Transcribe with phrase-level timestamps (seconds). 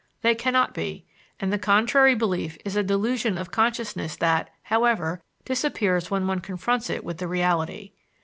[0.23, 1.05] They cannot be;
[1.39, 6.89] and the contrary belief is a delusion of consciousness that, however, disappears when one confronts
[6.89, 7.91] it with the reality.